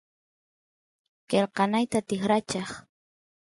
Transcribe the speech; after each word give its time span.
qelqanayta 1.29 1.99
tikracheq 2.07 2.69